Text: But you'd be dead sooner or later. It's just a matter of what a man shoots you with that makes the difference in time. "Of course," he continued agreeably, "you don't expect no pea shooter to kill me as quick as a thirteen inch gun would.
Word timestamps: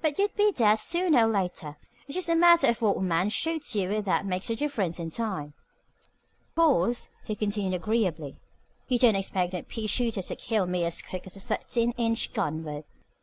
But 0.00 0.18
you'd 0.18 0.34
be 0.34 0.50
dead 0.50 0.76
sooner 0.78 1.26
or 1.26 1.30
later. 1.30 1.76
It's 2.06 2.14
just 2.14 2.30
a 2.30 2.34
matter 2.34 2.68
of 2.68 2.80
what 2.80 2.96
a 2.96 3.02
man 3.02 3.28
shoots 3.28 3.76
you 3.76 3.90
with 3.90 4.06
that 4.06 4.24
makes 4.24 4.48
the 4.48 4.56
difference 4.56 4.98
in 4.98 5.10
time. 5.10 5.52
"Of 6.48 6.54
course," 6.54 7.10
he 7.26 7.34
continued 7.34 7.74
agreeably, 7.74 8.40
"you 8.88 8.98
don't 8.98 9.14
expect 9.14 9.52
no 9.52 9.60
pea 9.60 9.86
shooter 9.86 10.22
to 10.22 10.36
kill 10.36 10.66
me 10.66 10.86
as 10.86 11.02
quick 11.02 11.26
as 11.26 11.36
a 11.36 11.40
thirteen 11.40 11.92
inch 11.98 12.32
gun 12.32 12.64
would. 12.64 12.84